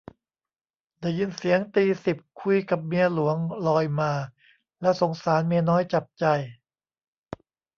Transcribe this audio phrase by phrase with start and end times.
[1.01, 4.11] ได้ยินเสียงตีสิบคุยกับเมียหลวงลอยมา
[4.81, 6.25] แล้วสงสารเมียน้อยจับใจ